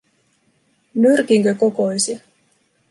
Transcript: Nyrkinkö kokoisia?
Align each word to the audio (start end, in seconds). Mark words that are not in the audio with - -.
Nyrkinkö 0.99 1.53
kokoisia? 1.61 2.19